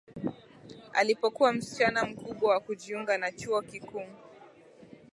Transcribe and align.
Alipokuwa 0.93 1.53
msichana 1.53 2.05
mkubwa 2.05 2.51
wa 2.53 2.59
kujiunga 2.59 3.17
na 3.17 3.31
chuo 3.31 3.61
kikuu 3.61 4.05